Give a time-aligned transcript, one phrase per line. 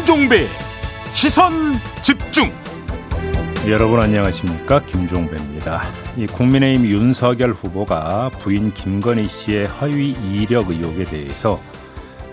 [0.00, 0.46] 김종배
[1.12, 1.52] 시선
[2.00, 2.50] 집중
[3.68, 5.82] 여러분 안녕하십니까 김종배입니다.
[6.16, 11.60] 이 국민의힘 윤석열 후보가 부인 김건희 씨의 허위 이력 의혹에 대해서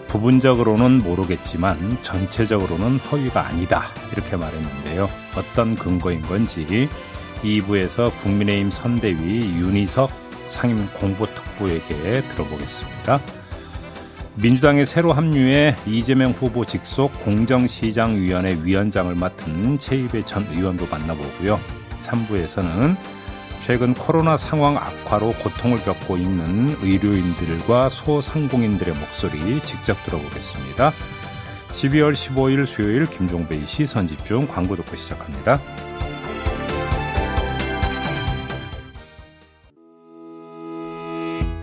[0.07, 5.09] 부분적으로는 모르겠지만 전체적으로는 허위가 아니다 이렇게 말했는데요.
[5.35, 6.87] 어떤 근거인 건지
[7.43, 10.09] 2부에서 국민의힘 선대위 윤희석
[10.47, 13.36] 상임 공보특보에게 들어보겠습니다.
[14.39, 21.59] 민주당에 새로 합류해 이재명 후보 직속 공정시장위원회 위원장을 맡은 최입의 전 의원도 만나보고요.
[21.97, 22.95] 3부에서는
[23.61, 30.93] 최근 코로나 상황 악화로 고통을 겪고 있는 의료인들과 소상공인들의 목소리 직접 들어보겠습니다.
[31.69, 35.59] 12월 15일 수요일 김종배의 시선집중 광고 듣고 시작합니다.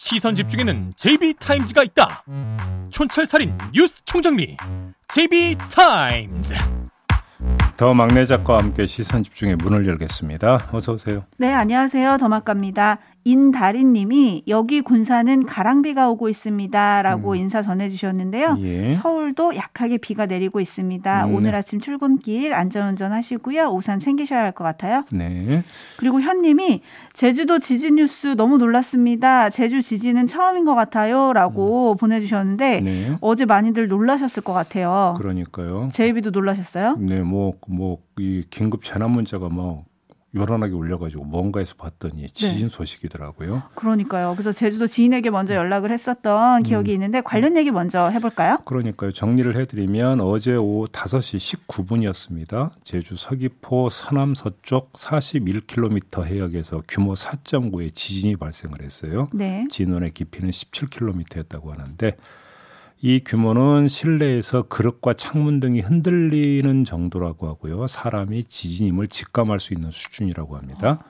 [0.00, 2.22] 시선 집중에는 JB타임즈가 있다
[2.90, 4.56] 촌철살인 뉴스 총정리
[5.08, 6.54] JB타임즈
[7.76, 10.68] 더 막내 작가와 함께 시선 집중의 문을 열겠습니다.
[10.72, 11.24] 어서 오세요.
[11.36, 12.16] 네, 안녕하세요.
[12.18, 12.98] 더막갑니다.
[13.24, 17.36] 인다리님이 여기 군산은 가랑비가 오고 있습니다라고 음.
[17.36, 18.56] 인사 전해주셨는데요.
[18.60, 18.92] 예.
[18.92, 21.26] 서울도 약하게 비가 내리고 있습니다.
[21.26, 21.34] 음.
[21.34, 23.68] 오늘 아침 출근길 안전운전 하시고요.
[23.68, 25.04] 우산 챙기셔야 할 것 같아요.
[25.12, 25.62] 네.
[25.98, 26.80] 그리고 현님이
[27.12, 29.50] 제주도 지진 뉴스 너무 놀랐습니다.
[29.50, 31.96] 제주 지진은 처음인 것 같아요라고 음.
[31.98, 33.16] 보내주셨는데 네.
[33.20, 35.14] 어제 많이들 놀라셨을 것 같아요.
[35.18, 35.90] 그러니까요.
[35.92, 36.96] 제이비도 놀라셨어요?
[36.98, 39.84] 네, 뭐 뭐 이 긴급 재난 문자가 뭐
[40.38, 42.28] 요란하게 올려가지고 뭔가에서 봤더니 네.
[42.32, 42.68] 지진 네.
[42.68, 43.62] 소식이더라고요.
[43.74, 44.32] 그러니까요.
[44.34, 46.94] 그래서 제주도 지인에게 먼저 연락을 했었던 기억이 음.
[46.94, 48.58] 있는데 관련 얘기 먼저 해볼까요?
[48.64, 49.12] 그러니까요.
[49.12, 52.70] 정리를 해드리면 어제 오후 5시 19분이었습니다.
[52.84, 59.28] 제주 서귀포 서남 서쪽 41km 해역에서 규모 4.9의 지진이 발생을 했어요.
[59.32, 59.66] 네.
[59.70, 62.16] 진원의 깊이는 17km였다고 하는데
[63.00, 67.86] 이 규모는 실내에서 그릇과 창문 등이 흔들리는 정도라고 하고요.
[67.86, 71.04] 사람이 지진임을 직감할 수 있는 수준이라고 합니다.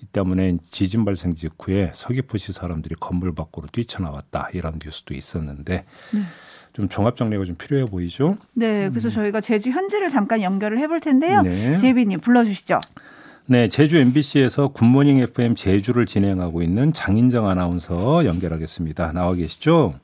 [0.00, 6.20] 이 때문에 지진 발생 직후에 서귀포시 사람들이 건물 밖으로 뛰쳐나왔다 이런 뉴스도 있었는데 네.
[6.72, 8.38] 좀 종합 정리가 좀 필요해 보이죠?
[8.54, 9.10] 네, 그래서 음.
[9.10, 11.42] 저희가 제주 현지를 잠깐 연결을 해볼 텐데요.
[11.42, 11.76] 네.
[11.76, 12.80] 제비님 불러주시죠.
[13.46, 19.12] 네, 제주 MBC에서 굿모닝 FM 제주를 진행하고 있는 장인정 아나운서 연결하겠습니다.
[19.12, 19.94] 나와 계시죠?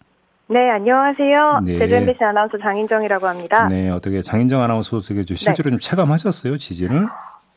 [0.50, 1.60] 네, 안녕하세요.
[1.64, 1.78] 네.
[1.78, 3.68] 제주 MBC 아나운서 장인정이라고 합니다.
[3.68, 5.70] 네, 어떻게 장인정 아나운서 어떻게 좀 실제로 네.
[5.70, 7.06] 좀 체감하셨어요, 지진을?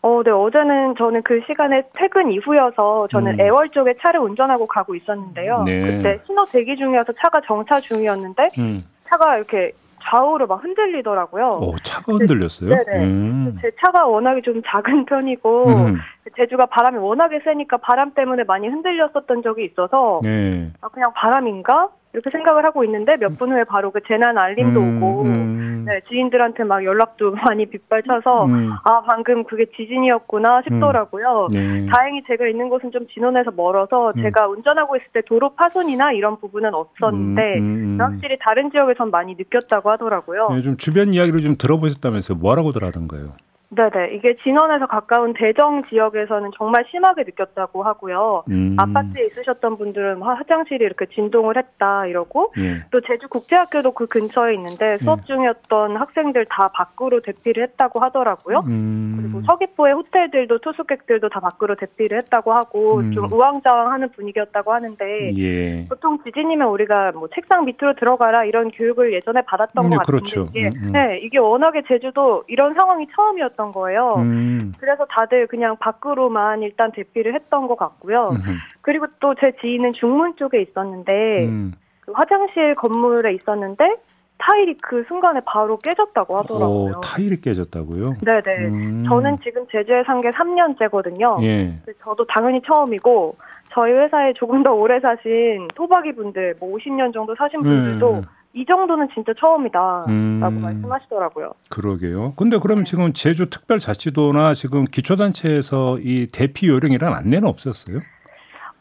[0.03, 3.41] 어, 네, 어제는 저는 그 시간에 퇴근 이후여서 저는 음.
[3.41, 5.63] 애월 쪽에 차를 운전하고 가고 있었는데요.
[5.63, 5.81] 네.
[5.81, 8.83] 그때 신호 대기 중이어서 차가 정차 중이었는데 음.
[9.09, 9.71] 차가 이렇게
[10.03, 11.45] 좌우로 막 흔들리더라고요.
[11.45, 12.69] 어, 차가 흔들렸어요?
[12.69, 13.05] 네네.
[13.05, 13.57] 음.
[13.59, 15.97] 제 차가 워낙에 좀 작은 편이고 음.
[16.38, 20.72] 제주가 바람이 워낙에 세니까 바람 때문에 많이 흔들렸었던 적이 있어서 네.
[20.81, 21.89] 아, 그냥 바람인가?
[22.13, 25.85] 이렇게 생각을 하고 있는데 몇 분 후에 바로 그 재난 알림도 음, 오고 음.
[25.88, 28.72] 네, 지인들한테 막 연락도 많이 빗발쳐서 음.
[28.84, 31.47] 아 방금 그게 지진이었구나 싶더라고요.
[31.56, 31.57] 음.
[31.57, 31.85] 네.
[31.91, 34.22] 다행히 제가 있는 곳은 좀 진원에서 멀어서 음.
[34.22, 39.90] 제가 운전하고 있을 때 도로 파손이나 이런 부분은 없었는데 음, 확실히 다른 지역에선 많이 느꼈다고
[39.90, 40.50] 하더라고요.
[40.51, 43.34] 네, 좀 주변 이야기를 좀 들어보셨다면서 뭐라고들 하던가요?
[43.75, 44.13] 네네.
[44.16, 48.44] 이게 진원에서 가까운 대정 지역에서는 정말 심하게 느꼈다고 하고요.
[48.50, 48.75] 음.
[48.78, 52.84] 아파트에 있으셨던 분들은 뭐 화장실이 이렇게 진동을 했다 이러고 예.
[52.91, 55.25] 또 제주 국제학교도 그 근처에 있는데 수업 예.
[55.25, 58.59] 중이었던 학생들 다 밖으로 대피를 했다고 하더라고요.
[58.67, 59.17] 음.
[59.19, 63.11] 그리고 서귀포의 호텔들도 투숙객들도 다 밖으로 대피를 했다고 하고 음.
[63.13, 65.87] 좀 우왕좌왕하는 분위기였다고 하는데 예.
[65.87, 70.49] 보통 지진이면 우리가 뭐 책상 밑으로 들어가라 이런 교육을 예전에 받았던 네, 것 같은데 그렇죠.
[70.53, 70.93] 이게, 음, 음.
[70.93, 74.15] 네, 이게 워낙에 제주도 이런 상황이 처음이었던 있었던 거예요.
[74.17, 74.73] 음.
[74.79, 78.29] 그래서 다들 그냥 밖으로만 일단 대피를 했던 것 같고요.
[78.31, 78.57] 음.
[78.81, 81.73] 그리고 또 제 지인은 중문 쪽에 있었는데 음.
[82.01, 83.95] 그 화장실 건물에 있었는데
[84.37, 86.93] 타일이 그 순간에 바로 깨졌다고 하더라고요.
[86.97, 88.15] 오, 타일이 깨졌다고요?
[88.21, 88.67] 네네.
[88.67, 89.03] 음.
[89.07, 91.41] 저는 지금 제주에 산 게 3년째거든요.
[91.43, 91.79] 예.
[92.03, 93.35] 저도 당연히 처음이고
[93.73, 98.21] 저희 회사에 조금 더 오래 사신 토박이 분들, 뭐 50년 정도 사신 분들도 음.
[98.55, 101.53] 이 정도는 진짜 처음이다라고 음, 말씀하시더라고요.
[101.70, 102.34] 그러게요.
[102.35, 102.90] 근데 그러면 네.
[102.90, 108.00] 지금 제주 특별자치도나 지금 기초단체에서 이 대피 요령이란 안내는 없었어요?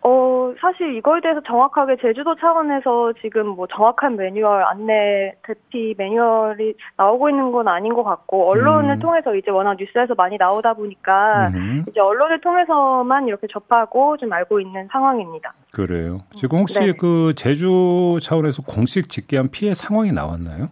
[0.05, 7.31] 어 사실 이거에 대해서 정확하게 제주도 차원에서 지금 뭐 정확한 매뉴얼 안내 대피 매뉴얼이 나오고
[7.31, 8.99] 있는 건 아닌 것 같고 언론을 음.
[8.99, 11.85] 통해서 이제 워낙 뉴스에서 많이 나오다 보니까 음.
[11.89, 15.55] 이제 언론을 통해서만 이렇게 접하고 좀 알고 있는 상황입니다.
[15.73, 16.19] 그래요.
[16.35, 16.93] 지금 혹시 네.
[16.99, 20.71] 그 제주 차원에서 공식 집계한 피해 상황이 나왔나요?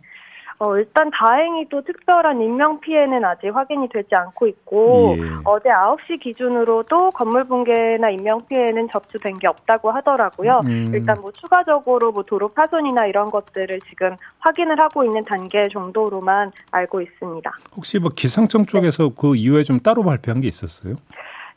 [0.61, 5.23] 어, 일단 다행히도 특별한 인명 피해는 아직 확인이 되지 않고 있고 예.
[5.45, 10.51] 어제 9시 기준으로도 건물 붕괴나 인명 피해는 접수된 게 없다고 하더라고요.
[10.69, 10.93] 음.
[10.93, 17.01] 일단 뭐 추가적으로 뭐 도로 파손이나 이런 것들을 지금 확인을 하고 있는 단계 정도로만 알고
[17.01, 17.51] 있습니다.
[17.75, 19.15] 혹시 뭐 기상청 쪽에서 네.
[19.19, 20.97] 그 이후에 좀 따로 발표한 게 있었어요?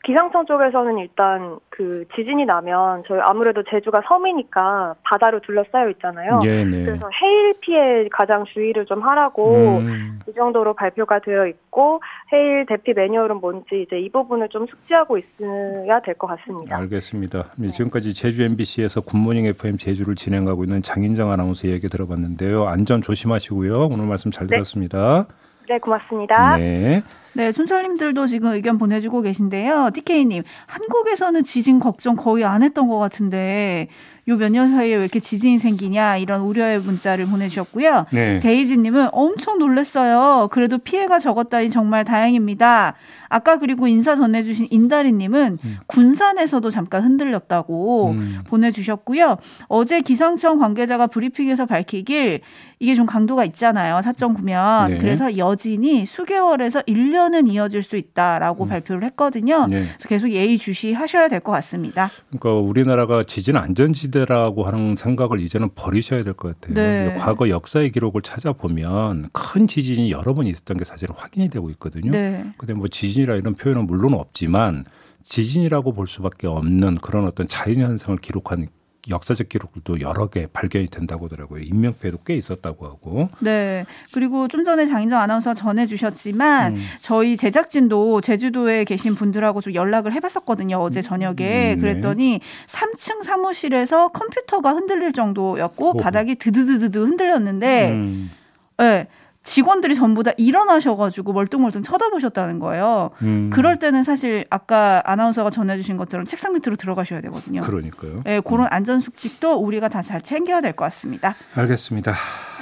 [0.04, 6.30] 기상청 쪽에서는 일단 그 지진이 나면 저희 아무래도 제주가 섬이니까 바다로 둘러싸여 있잖아요.
[6.42, 6.84] 네네.
[6.84, 10.20] 그래서 해일 피해 가장 주의를 좀 하라고 음.
[10.28, 12.00] 이 정도로 발표가 되어 있고
[12.32, 16.76] 해일 대피 매뉴얼은 뭔지 이제 이 부분을 좀 숙지하고 있어야 될 것 같습니다.
[16.78, 17.44] 알겠습니다.
[17.56, 17.68] 네.
[17.68, 22.66] 지금까지 제주 MBC에서 굿모닝 FM 제주를 진행하고 있는 장인정 아나운서 얘기 들어봤는데요.
[22.66, 23.86] 안전 조심하시고요.
[23.90, 24.56] 오늘 말씀 잘 네.
[24.56, 25.26] 들었습니다.
[25.28, 25.34] 네,
[25.80, 26.56] 고맙습니다.
[26.56, 27.02] 네.
[27.32, 29.90] 네, 순철님들도 지금 의견 보내주고 계신데요.
[29.92, 33.88] TK님, 한국에서는 지진 걱정 거의 안 했던 것 같은데,
[34.28, 38.06] 요 몇 년 사이에 왜 이렇게 지진이 생기냐, 이런 우려의 문자를 보내주셨고요.
[38.12, 38.40] 네.
[38.40, 40.48] 데이지님은 엄청 놀랐어요.
[40.50, 42.94] 그래도 피해가 적었다니 정말 다행입니다.
[43.28, 45.76] 아까 그리고 인사 전해주신 인다리님은 음.
[45.86, 48.40] 군산에서도 잠깐 흔들렸다고 음.
[48.46, 49.38] 보내주셨고요.
[49.66, 52.40] 어제 기상청 관계자가 브리핑에서 밝히길
[52.78, 53.96] 이게 좀 강도가 있잖아요.
[54.04, 54.88] 4.9면.
[54.90, 54.98] 네.
[54.98, 58.68] 그래서 여진이 수개월에서 1년은 이어질 수 있다라고 음.
[58.68, 59.66] 발표를 했거든요.
[59.68, 59.84] 네.
[59.98, 62.08] 그래서 계속 예의 주시하셔야 될 것 같습니다.
[62.30, 66.74] 그러니까 우리나라가 지진 안전지대 라고 하는 생각을 이제는 버리셔야 될 것 같아요.
[66.74, 67.16] 네.
[67.18, 72.10] 과거 역사의 기록을 찾아보면 큰 지진이 여러 번 있었던 게 사실은 확인이 되고 있거든요.
[72.10, 72.44] 네.
[72.58, 74.84] 근데 뭐 지진이라 이런 표현은 물론 없지만
[75.22, 78.68] 지진이라고 볼 수밖에 없는 그런 어떤 자연 현상을 기록한
[79.10, 81.62] 역사적 기록들도 여러 개 발견이 된다고 하더라고요.
[81.62, 83.28] 인명피해도 꽤 있었다고 하고.
[83.40, 83.84] 네.
[84.12, 86.84] 그리고 좀 전에 장인정 아나운서 전해 주셨지만 음.
[87.00, 90.78] 저희 제작진도 제주도에 계신 분들하고 좀 연락을 해 봤었거든요.
[90.78, 91.34] 어제 저녁에.
[91.34, 91.76] 음, 네.
[91.76, 96.00] 그랬더니 3층 사무실에서 컴퓨터가 흔들릴 정도였고 오.
[96.00, 98.30] 바닥이 드드드드드 흔들렸는데 음.
[98.78, 99.06] 네.
[99.44, 103.10] 직원들이 전부 다 일어나셔가지고 멀뚱멀뚱 쳐다보셨다는 거예요.
[103.22, 103.50] 음.
[103.52, 107.60] 그럴 때는 사실 아까 아나운서가 전해주신 것처럼 책상 밑으로 들어가셔야 되거든요.
[107.60, 108.22] 그러니까요.
[108.24, 108.68] 네, 그런 음.
[108.70, 111.34] 안전 수칙도 우리가 다 잘 챙겨야 될 것 같습니다.
[111.54, 112.12] 알겠습니다.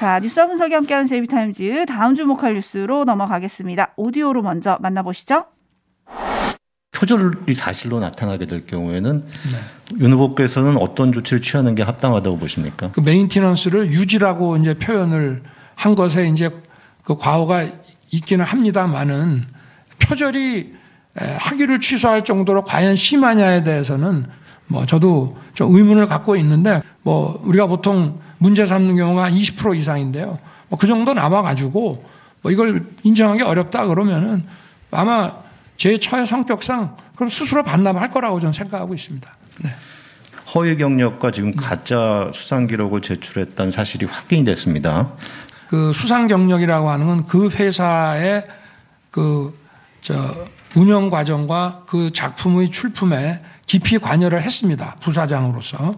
[0.00, 3.94] 자, 뉴스 분석이 함께하는 JB Times 다음 주목할 뉴스로 넘어가겠습니다.
[3.96, 5.44] 오디오로 먼저 만나보시죠.
[6.92, 9.98] 표절이 사실로 나타나게 될 경우에는 네.
[10.00, 12.90] 윤 후보께서는 어떤 조치를 취하는 게 합당하다고 보십니까?
[12.92, 15.42] 그 maintenance를 유지라고 이제 표현을
[15.74, 16.50] 한 것에 이제
[17.02, 17.66] 그 과오가
[18.10, 19.44] 있기는 합니다만은
[19.98, 20.74] 표절이
[21.14, 24.26] 학위를 취소할 정도로 과연 심하냐에 대해서는
[24.66, 30.38] 뭐 저도 좀 의문을 갖고 있는데 뭐 우리가 보통 문제 삼는 경우가 20% 이상인데요.
[30.68, 32.04] 뭐 그 정도 남아가지고
[32.40, 34.44] 뭐 이걸 인정하기 어렵다 그러면은
[34.90, 35.32] 아마
[35.76, 39.36] 제 처의 성격상 그럼 스스로 반납할 거라고 저는 생각하고 있습니다.
[39.62, 39.70] 네.
[40.54, 45.12] 허위 경력과 지금 가짜 수상 기록을 제출했다는 사실이 확인이 됐습니다.
[45.72, 48.46] 그 수상 경력이라고 하는 건 그 회사의
[49.10, 49.62] 그
[50.02, 50.14] 저
[50.74, 54.96] 운영 과정과 그 작품의 출품에 깊이 관여를 했습니다.
[55.00, 55.94] 부사장으로서.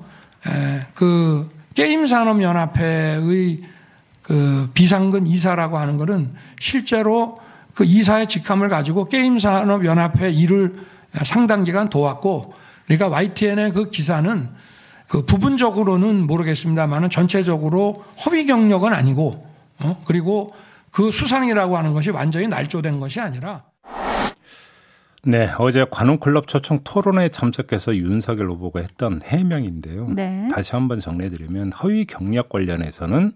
[0.46, 3.62] 에, 그 게임산업연합회의
[4.22, 7.40] 그 비상근 이사라고 하는 것은 실제로
[7.72, 10.74] 그 이사의 직함을 가지고 게임산업연합회 일을
[11.24, 14.50] 상당 기간 도왔고 그러니까 YTN의 그 기사는
[15.08, 20.02] 그 부분적으로는 모르겠습니다만은 전체적으로 허위 경력은 아니고 어?
[20.06, 20.52] 그리고
[20.90, 23.64] 그 수상이라고 하는 것이 완전히 날조된 것이 아니라
[25.26, 30.08] 네, 어제 관훈클럽 초청 토론회에 참석해서 윤석열 후보가 했던 해명인데요.
[30.10, 30.48] 네.
[30.52, 33.32] 다시 한번 정리해드리면 허위 경력 관련해서는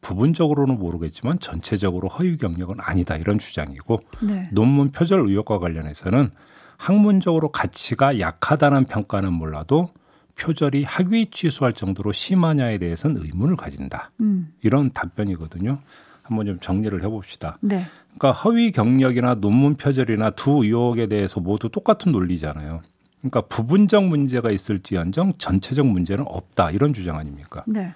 [0.00, 4.48] 부분적으로는 모르겠지만 전체적으로 허위 경력은 아니다 이런 주장이고 네.
[4.52, 6.30] 논문 표절 의혹과 관련해서는
[6.76, 9.90] 학문적으로 가치가 약하다는 평가는 몰라도
[10.38, 14.10] 표절이 학위 취소할 정도로 심하냐에 대해서는 의문을 가진다.
[14.20, 14.52] 음.
[14.62, 15.78] 이런 답변이거든요.
[16.22, 17.58] 한번 좀 정리를 해봅시다.
[17.60, 17.84] 네.
[18.16, 22.82] 그러니까 허위 경력이나 논문 표절이나 두 의혹에 대해서 모두 똑같은 논리잖아요.
[23.20, 27.62] 그러니까 부분적 문제가 있을지언정 전체적 문제는 없다 이런 주장 아닙니까?
[27.66, 27.94] 네.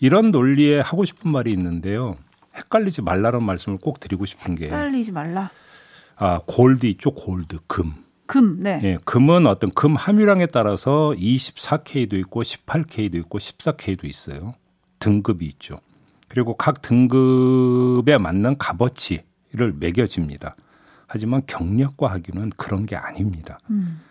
[0.00, 2.16] 이런 논리에 하고 싶은 말이 있는데요.
[2.54, 5.50] 헷갈리지 말라는 말씀을 꼭 드리고 싶은 게 헷갈리지 말라.
[6.16, 7.94] 아 골드 있죠 골드 금.
[8.28, 8.78] 금, 네.
[8.84, 14.54] 예, 금은 어떤 금 함유량에 따라서 24K도 있고 18K도 있고 14K도 있어요.
[15.00, 15.80] 등급이 있죠.
[16.28, 20.56] 그리고 각 등급에 맞는 값어치를 매겨집니다.
[21.06, 23.58] 하지만 경력과 학위는 그런 게 아닙니다.
[23.70, 24.02] 음.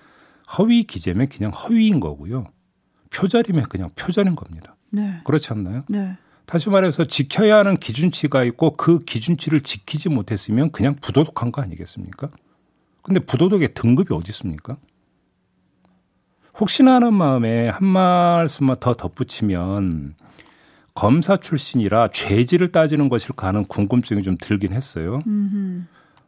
[0.57, 2.45] 허위 기재면 그냥 허위인 거고요.
[3.11, 4.75] 표절이면 그냥 표절인 겁니다.
[4.89, 5.21] 네.
[5.25, 5.83] 그렇지 않나요?
[5.87, 6.17] 네.
[6.47, 12.29] 다시 말해서 지켜야 하는 기준치가 있고 그 기준치를 지키지 못했으면 그냥 부도덕한 거 아니겠습니까?
[13.07, 14.75] 근데 부도덕의 등급이 어디 있습니까?
[16.59, 20.15] 혹시나 하는 마음에 한 말씀만 더 덧붙이면
[20.93, 25.19] 검사 출신이라 죄질을 따지는 것일까 하는 궁금증이 좀 들긴 했어요.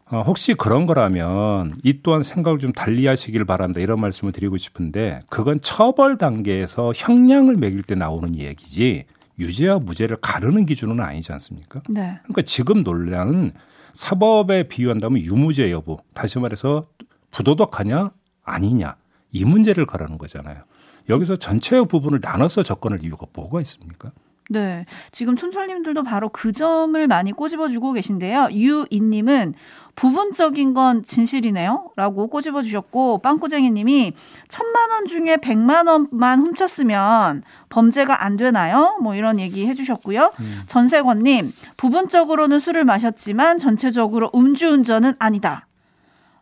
[0.05, 5.19] 어, 혹시 그런 거라면 이 또한 생각을 좀 달리 하시길 바란다 이런 말씀을 드리고 싶은데
[5.27, 9.05] 그건 처벌 단계에서 형량을 매길 때 나오는 얘기지
[9.37, 11.81] 유죄와 무죄를 가르는 기준은 아니지 않습니까?
[11.89, 12.19] 네.
[12.23, 13.53] 그러니까 지금 논란은
[13.99, 16.87] 사법에 비유한다면 유무죄 여부 다시 말해서
[17.31, 18.11] 부도덕하냐
[18.43, 18.95] 아니냐
[19.33, 20.63] 이 문제를 가르는 거잖아요.
[21.09, 24.13] 여기서 전체의 부분을 나눠서 접근할 이유가 뭐가 있습니까?
[24.51, 24.85] 네.
[25.11, 28.49] 지금 춘철님들도 바로 그 점을 많이 꼬집어주고 계신데요.
[28.51, 29.53] 유인님은
[29.95, 31.91] 부분적인 건 진실이네요.
[31.95, 34.13] 라고 꼬집어 주셨고, 빵꾸쟁이님이
[34.47, 38.97] 천만 원 중에 백만 원만 훔쳤으면 범죄가 안 되나요?
[39.01, 40.31] 뭐 이런 얘기 해주셨고요.
[40.39, 40.63] 음.
[40.67, 45.67] 전세권님, 부분적으로는 술을 마셨지만 전체적으로 음주운전은 아니다.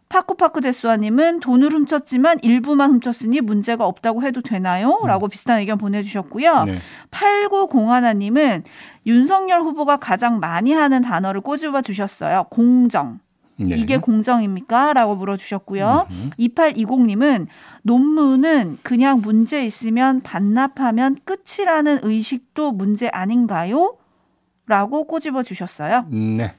[0.10, 5.00] 파쿠파쿠 데스와님은 돈을 훔쳤지만 일부만 훔쳤으니 문제가 없다고 해도 되나요?
[5.04, 5.08] 음.
[5.08, 6.64] 라고 비슷한 의견 보내주셨고요.
[6.64, 6.80] 네.
[7.12, 8.64] 8901님은
[9.06, 12.46] 윤석열 후보가 가장 많이 하는 단어를 꼬집어 주셨어요.
[12.50, 13.20] 공정.
[13.58, 13.76] 네.
[13.76, 14.94] 이게 공정입니까?
[14.94, 16.08] 라고 물어주셨고요.
[16.12, 17.48] 음 2820님은
[17.82, 23.96] 논문은 그냥 문제 있으면 반납하면 끝이라는 의식도 문제 아닌가요?
[24.68, 26.06] 라고 꼬집어 주셨어요.
[26.10, 26.54] 네.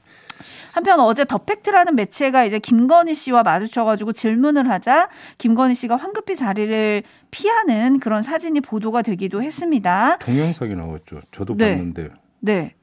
[0.73, 7.03] 한편 어제 더 팩트라는 매체가 이제 김건희 씨와 마주쳐가지고 질문을 하자 김건희 씨가 황급히 자리를
[7.31, 10.17] 피하는 그런 사진이 보도가 되기도 했습니다.
[10.17, 11.21] 동영상이 나왔죠.
[11.31, 11.75] 저도 네.
[11.75, 12.09] 봤는데.
[12.39, 12.73] 네.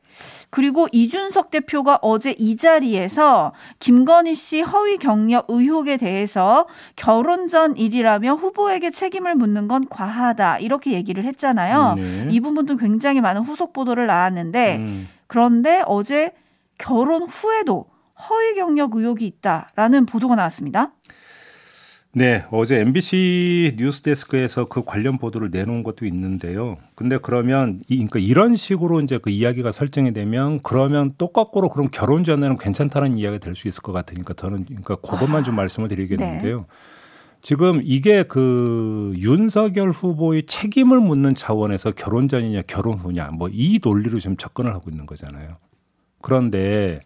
[0.50, 8.34] 그리고 이준석 대표가 어제 이 자리에서 김건희 씨 허위 경력 의혹에 대해서 결혼 전 일이라며
[8.34, 11.94] 후보에게 책임을 묻는 건 과하다 이렇게 얘기를 했잖아요.
[11.96, 12.28] 네.
[12.30, 15.08] 이 부분도 굉장히 많은 후속 보도를 나왔는데 음.
[15.26, 16.32] 그런데 어제
[16.78, 17.86] 결혼 후에도
[18.28, 20.92] 허위 경력 의혹이 있다라는 보도가 나왔습니다.
[22.12, 26.78] 네, 어제 MBC 뉴스데스크에서 그 관련 보도를 내놓은 것도 있는데요.
[26.94, 32.24] 근데 그러면 이, 그러니까 이런 식으로 이제 그 이야기가 설정이 되면 그러면 똑같고로 그럼 결혼
[32.24, 36.58] 전에는 괜찮다는 이야기가 될 수 있을 것 같으니까 저는 그러니까 그것만 아, 좀 말씀을 드리겠는데요.
[36.60, 36.64] 네.
[37.42, 44.18] 지금 이게 그 윤석열 후보의 책임을 묻는 차원에서 결혼 전이냐 결혼 후냐 뭐 이 논리로
[44.20, 45.58] 지금 접근을 하고 있는 거잖아요.
[46.26, 46.98] 그런데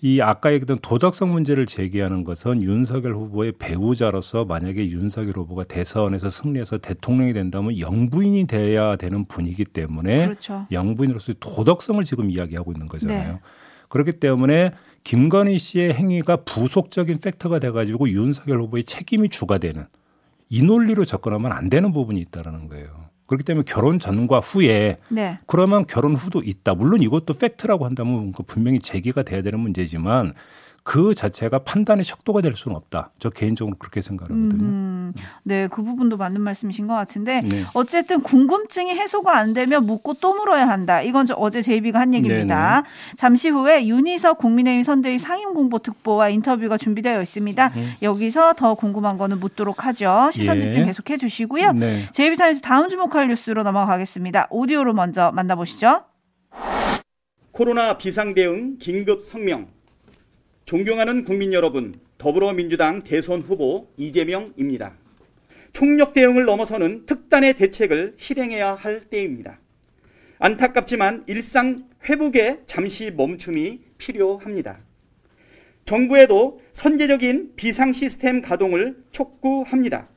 [0.00, 6.78] 이 아까 얘기했던 도덕성 문제를 제기하는 것은 윤석열 후보의 배우자로서 만약에 윤석열 후보가 대선에서 승리해서
[6.78, 10.66] 대통령이 된다면 영부인이 돼야 되는 분이기 때문에 그렇죠.
[10.72, 13.34] 영부인으로서의 도덕성을 지금 이야기하고 있는 거잖아요.
[13.34, 13.40] 네.
[13.88, 14.72] 그렇기 때문에
[15.04, 19.86] 김건희 씨의 행위가 부속적인 factor가 돼가지고 윤석열 후보의 책임이 주가 되는
[20.48, 22.88] 이 논리로 접근하면 안 되는 부분이 있다라는 거예요.
[23.26, 25.38] 그렇기 때문에 결혼 전과 후에 네.
[25.46, 26.74] 그러면 결혼 후도 있다.
[26.74, 30.34] 물론 이것도 팩트라고 한다면 그 분명히 제기가 돼야 되는 문제지만
[30.84, 33.10] 그 자체가 판단의 척도가 될 수는 없다.
[33.18, 34.62] 저 개인적으로 그렇게 생각하거든요.
[34.62, 37.64] 음, 네, 그 부분도 맞는 말씀이신 것 같은데 네.
[37.72, 41.00] 어쨌든 궁금증이 해소가 안 되면 묻고 또 물어야 한다.
[41.00, 42.82] 이건 저 어제 JB가 한 얘기입니다.
[42.82, 43.16] 네네.
[43.16, 47.72] 잠시 후에 윤희석 국민의힘 선대위 상임공보특보와 인터뷰가 준비되어 있습니다.
[47.76, 47.94] 음.
[48.02, 50.30] 여기서 더 궁금한 거는 묻도록 하죠.
[50.34, 50.86] 시선 집중 예.
[50.86, 51.72] 계속해 주시고요.
[51.72, 52.08] 네.
[52.12, 54.48] JB Times 다음 주목할 뉴스로 넘어가겠습니다.
[54.50, 56.02] 오디오로 먼저 만나보시죠.
[57.52, 59.73] 코로나 비상 대응 긴급 성명
[60.64, 64.96] 존경하는 국민 여러분, 더불어민주당 대선 후보 이재명입니다.
[65.74, 69.60] 총력 대응을 넘어서는 특단의 대책을 실행해야 할 때입니다.
[70.38, 74.78] 안타깝지만 일상 회복에 잠시 멈춤이 필요합니다.
[75.84, 80.08] 정부에도 선제적인 비상 시스템 가동을 촉구합니다.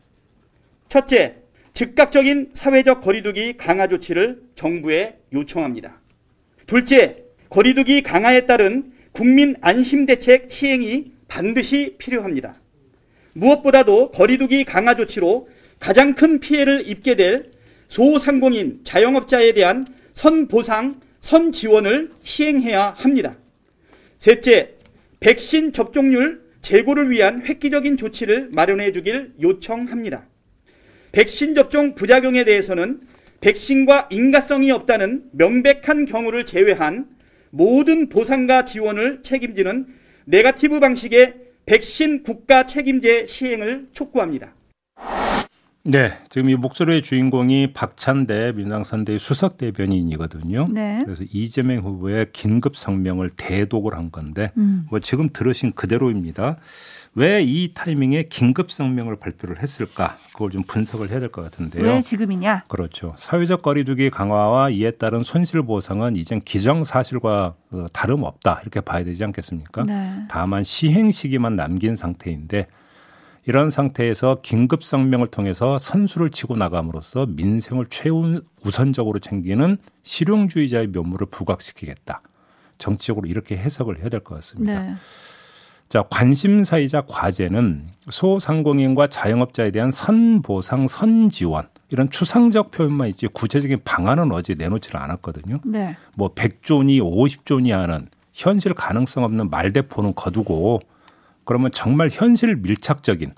[0.88, 1.36] 첫째,
[1.74, 6.00] 즉각적인 사회적 거리두기 강화 조치를 정부에 요청합니다.
[6.68, 12.56] 둘째, 거리두기 강화에 따른 국민 안심 대책 시행이 반드시 필요합니다.
[13.34, 15.50] 무엇보다도 거리두기 강화 조치로
[15.80, 17.52] 가장 큰 피해를 입게 될
[17.88, 23.38] 소상공인 자영업자에 대한 선보상, 선지원을 시행해야 합니다.
[24.20, 24.74] 셋째,
[25.20, 30.26] 백신 접종률 제고를 위한 획기적인 조치를 마련해 주길 요청합니다.
[31.12, 33.02] 백신 접종 부작용에 대해서는
[33.40, 37.08] 백신과 인가성이 없다는 명백한 경우를 제외한
[37.52, 39.88] 모든 보상과 지원을 책임지는
[40.26, 41.36] 네가티브 방식의
[41.66, 44.54] 백신 국가 책임제 시행을 촉구합니다.
[45.90, 50.68] 네, 지금 이 목소리의 주인공이 박찬대 민주당 선대위 수석 대변인이거든요.
[50.74, 51.02] 네.
[51.06, 54.86] 그래서 이재명 후보의 긴급 성명을 대독을 한 건데, 음.
[54.90, 56.58] 뭐 지금 들으신 그대로입니다.
[57.20, 60.18] 왜 이 타이밍에 긴급 성명을 발표를 했을까?
[60.34, 61.84] 그걸 좀 분석을 해야 될 것 같은데요.
[61.84, 62.66] 왜 지금이냐?
[62.68, 63.16] 그렇죠.
[63.18, 69.04] 사회적 거리두기 강화와 이에 따른 손실 보상은 이젠 기정 사실과 어, 다름 없다 이렇게 봐야
[69.04, 69.84] 되지 않겠습니까?
[69.86, 70.26] 네.
[70.30, 72.68] 다만 시행 시기만 남긴 상태인데
[73.48, 82.22] 이런 상태에서 긴급 성명을 통해서 선수를 치고 나감으로써 민생을 최우선적으로 챙기는 실용주의자의 면모를 부각시키겠다.
[82.78, 84.82] 정치적으로 이렇게 해석을 해야 될 것 같습니다.
[84.84, 84.94] 네.
[85.90, 94.54] 자, 관심사이자 과제는 소상공인과 자영업자에 대한 선보상, 선지원 이런 추상적 표현만 있지 구체적인 방안은 어제
[94.54, 95.60] 내놓지를 않았거든요.
[95.66, 95.96] 네.
[96.16, 100.82] 뭐 100조니 50조니 하는 현실 가능성 없는 말대포는 거두고
[101.46, 103.34] 그러면 정말 현실 밀착적인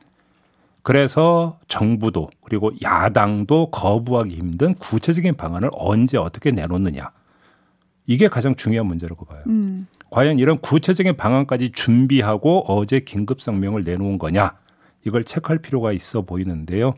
[0.82, 7.12] 그래서 정부도 그리고 야당도 거부하기 힘든 구체적인 방안을 언제 어떻게 내놓느냐.
[8.08, 9.44] 이게 가장 중요한 문제라고 봐요.
[9.46, 9.86] 음.
[10.10, 14.56] 과연 이런 구체적인 방안까지 준비하고 어제 긴급 성명을 내놓은 거냐.
[15.06, 16.94] 이걸 체크할 필요가 있어 보이는데요.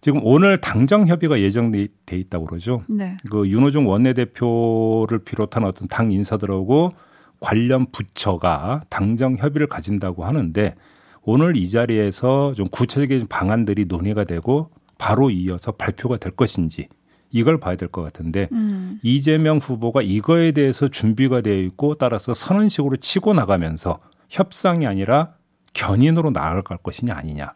[0.00, 2.82] 지금 오늘 당정 협의가 예정돼 있다고 그러죠.
[2.88, 3.16] 네.
[3.30, 6.92] 그 윤호중 원내대표를 비롯한 어떤 당 인사들하고
[7.40, 10.74] 관련 부처가 당정 협의를 가진다고 하는데
[11.22, 16.88] 오늘 이 자리에서 좀 구체적인 방안들이 논의가 되고 바로 이어서 발표가 될 것인지
[17.36, 18.98] 이걸 봐야 될 것 같은데 음.
[19.02, 23.98] 이재명 후보가 이거에 대해서 준비가 되어 있고 따라서 선언식으로 치고 나가면서
[24.30, 25.34] 협상이 아니라
[25.74, 27.52] 견인으로 나아갈 것이냐 아니냐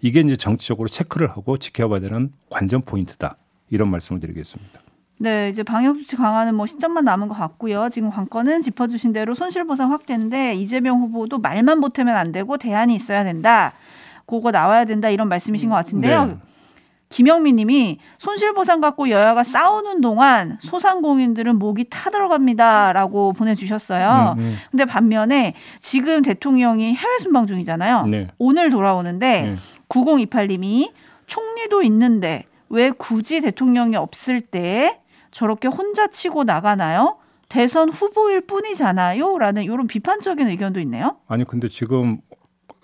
[0.00, 3.36] 이게 이제 정치적으로 체크를 하고 지켜봐야 되는 관전 포인트다
[3.68, 4.80] 이런 말씀을 드리겠습니다.
[5.20, 7.88] 네, 이제 방역조치 강화는 뭐 시점만 남은 것 같고요.
[7.90, 13.72] 지금 관건은 짚어주신 대로 손실보상 확대인데 이재명 후보도 말만 보태면 안 되고 대안이 있어야 된다.
[14.26, 16.26] 그거 나와야 된다 이런 말씀이신 것 같은데요.
[16.26, 16.36] 네.
[17.08, 24.34] 김영민 님이 손실보상 갖고 여야가 싸우는 동안 소상공인들은 목이 타들어갑니다 라고 보내주셨어요.
[24.36, 24.54] 네, 네.
[24.70, 28.06] 근데 반면에 지금 대통령이 해외 순방 중이잖아요.
[28.06, 28.28] 네.
[28.38, 29.56] 오늘 돌아오는데 네.
[29.88, 30.92] 9028님이
[31.26, 35.00] 총리도 있는데 왜 굳이 대통령이 없을 때
[35.30, 37.16] 저렇게 혼자 치고 나가나요?
[37.48, 39.38] 대선 후보일 뿐이잖아요.
[39.38, 41.16] 라는 이런 비판적인 의견도 있네요.
[41.28, 42.18] 아니, 근데 지금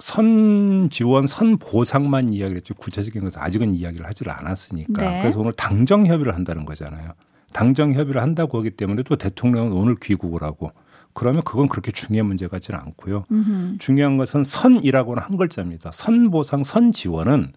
[0.05, 2.75] 선 지원, 선 보상만 이야기를 했죠.
[2.75, 5.03] 구체적인 것은 아직은 이야기를 하지를 않았으니까.
[5.03, 5.23] 네.
[5.23, 7.13] 그래서 오늘 당정 협의를 한다는 거잖아요.
[7.55, 10.73] 당정 협의를 한다고 하기 때문에 또 대통령은 오늘 귀국을 하고
[11.15, 13.25] 그러면 그건 그렇게 중요한 문제 같지는 않고요.
[13.33, 13.79] 음흠.
[13.79, 15.91] 중요한 것은 선이라고는 한 글자입니다.
[15.95, 17.55] 선 보상, 선 지원은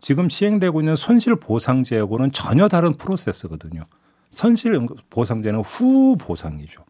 [0.00, 3.84] 지금 시행되고 있는 손실 보상제하고는 전혀 다른 프로세스거든요.
[4.30, 6.82] 선실 보상제는 후 보상이죠.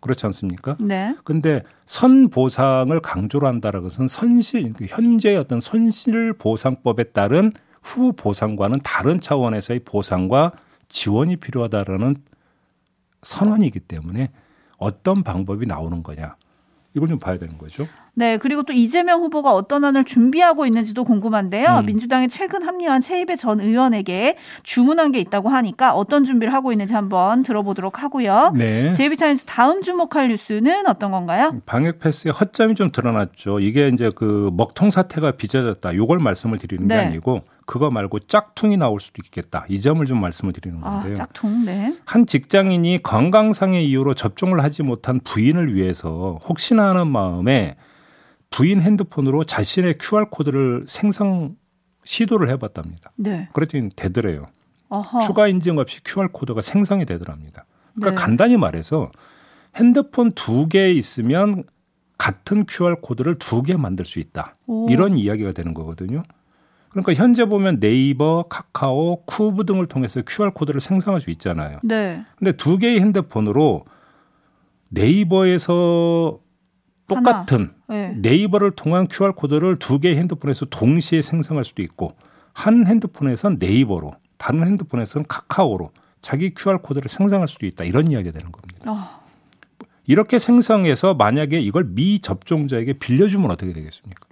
[0.00, 0.76] 그렇지 않습니까?
[0.80, 1.16] 네.
[1.24, 7.50] 근데 선 보상을 강조로 한다는 것은 선실 현재의 어떤 손실 보상법에 따른
[7.82, 10.52] 후 보상과는 다른 차원에서의 보상과
[10.88, 12.16] 지원이 필요하다라는
[13.22, 14.30] 선언이기 때문에
[14.78, 16.36] 어떤 방법이 나오는 거냐
[16.98, 17.86] 이걸 좀 봐야 되는 거죠.
[18.14, 21.78] 네, 그리고 또 이재명 후보가 어떤 안을 준비하고 있는지도 궁금한데요.
[21.78, 21.86] 음.
[21.86, 27.42] 민주당이 최근 합류한 최입의 전 의원에게 주문한 게 있다고 하니까 어떤 준비를 하고 있는지 한번
[27.42, 28.52] 들어보도록 하고요.
[28.56, 28.92] 네.
[28.92, 31.60] 제이비타임스 다음 주목할 뉴스는 어떤 건가요?
[31.64, 33.60] 방역 패스의 허점이 좀 드러났죠.
[33.60, 35.94] 이게 이제 그 먹통 사태가 빚어졌다.
[35.94, 36.94] 요걸 말씀을 드리는 네.
[36.96, 39.66] 게 아니고 그거 말고 짝퉁이 나올 수도 있겠다.
[39.68, 41.12] 이 점을 좀 말씀을 드리는 아, 건데요.
[41.12, 41.94] 아, 짝퉁, 네.
[42.06, 47.76] 한 직장인이 건강상의 이유로 접종을 하지 못한 부인을 위해서 혹시나 하는 마음에
[48.48, 51.56] 부인 핸드폰으로 자신의 QR 코드를 생성
[52.04, 53.12] 시도를 해봤답니다.
[53.16, 53.50] 네.
[53.52, 54.46] 그랬더니 되더래요.
[54.88, 55.18] 어허.
[55.20, 57.66] 추가 인증 없이 QR 코드가 생성이 되더랍니다.
[57.94, 58.26] 그러니까 네.
[58.26, 59.12] 간단히 말해서
[59.76, 61.64] 핸드폰 두 개 있으면
[62.16, 64.54] 같은 QR 코드를 두 개 만들 수 있다.
[64.66, 64.88] 오.
[64.88, 66.22] 이런 이야기가 되는 거거든요.
[66.90, 71.78] 그러니까 현재 보면 네이버, 카카오, 쿠브 등을 통해서 QR 코드를 생성할 수 있잖아요.
[71.82, 72.24] 네.
[72.36, 73.84] 근데 두 개의 핸드폰으로
[74.88, 76.40] 네이버에서
[77.06, 78.14] 똑같은 네.
[78.16, 82.14] 네이버를 통한 QR 코드를 두 개의 핸드폰에서 동시에 생성할 수도 있고
[82.52, 88.52] 한 핸드폰에선 네이버로 다른 핸드폰에서는 카카오로 자기 QR 코드를 생성할 수도 있다 이런 이야기가 되는
[88.52, 88.90] 겁니다.
[88.90, 89.28] 어.
[90.06, 94.26] 이렇게 생성해서 만약에 이걸 미접종자에게 빌려주면 어떻게 되겠습니까?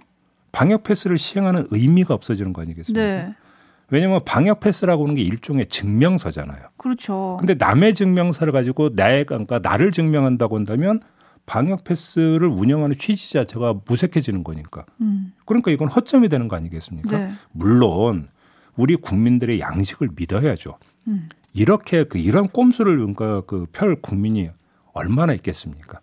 [0.51, 3.05] 방역 패스를 시행하는 의미가 없어지는 거 아니겠습니까?
[3.05, 3.35] 네.
[3.89, 6.61] 왜냐하면 방역 패스라고 하는 게 일종의 증명서잖아요.
[6.77, 7.37] 그렇죠.
[7.39, 10.99] 근데 남의 증명서를 가지고 나의 그러니까 나를 증명한다고 한다면
[11.45, 14.85] 방역 패스를 운영하는 취지 자체가 무색해지는 거니까.
[14.99, 15.31] 음.
[15.45, 17.17] 그러니까 이건 허점이 되는 거 아니겠습니까?
[17.17, 17.31] 네.
[17.53, 18.27] 물론
[18.75, 20.77] 우리 국민들의 양식을 믿어야죠.
[21.07, 21.29] 음.
[21.53, 24.49] 이렇게 그 이런 꼼수를 그러니까 그 펼 국민이
[24.93, 26.01] 얼마나 있겠습니까?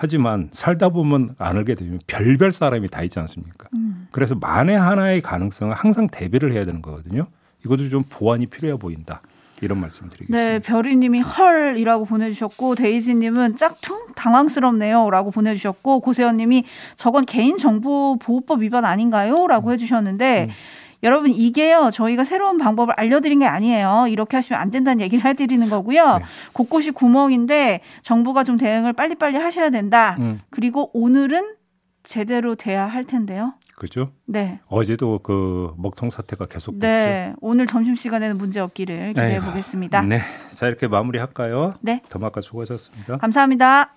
[0.00, 3.68] 하지만 살다 보면 안 알게 되면 별별 사람이 다 있지 않습니까?
[3.76, 4.06] 음.
[4.12, 7.26] 그래서 만에 하나의 가능성을 항상 대비를 해야 되는 거거든요.
[7.64, 9.20] 이것도 좀 보완이 필요해 보인다.
[9.60, 10.36] 이런 말씀 드리겠습니다.
[10.36, 19.70] 네, 별이님이 헐이라고 보내주셨고 데이지님은 짝퉁 당황스럽네요라고 보내주셨고 고세현님이 저건 개인 정보 보호법 위반 아닌가요?라고
[19.70, 19.72] 음.
[19.72, 20.44] 해주셨는데.
[20.44, 20.54] 음.
[21.02, 24.06] 여러분 이게요 저희가 새로운 방법을 알려드린 게 아니에요.
[24.08, 26.18] 이렇게 하시면 안 된다는 얘기를 해드리는 거고요.
[26.18, 26.24] 네.
[26.52, 30.16] 곳곳이 구멍인데 정부가 좀 대응을 빨리빨리 하셔야 된다.
[30.18, 30.40] 음.
[30.50, 31.54] 그리고 오늘은
[32.02, 33.54] 제대로 돼야 할 텐데요.
[33.76, 34.10] 그죠?
[34.26, 34.58] 네.
[34.68, 36.86] 어제도 그 먹통 사태가 계속됐죠.
[36.86, 37.32] 네.
[37.40, 40.02] 오늘 점심 시간에는 문제 없기를 기대해 보겠습니다.
[40.02, 40.18] 네.
[40.54, 41.74] 자 이렇게 마무리할까요?
[41.80, 42.02] 네.
[42.08, 43.18] 더마카 수고하셨습니다.
[43.18, 43.92] 감사합니다.